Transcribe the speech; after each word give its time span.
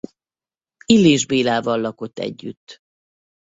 Illés 0.85 1.25
Bélával 1.25 1.79
lakott 1.79 2.19
együtt. 2.19 2.81